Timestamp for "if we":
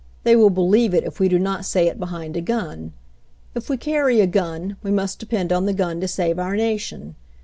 1.03-1.29, 3.53-3.77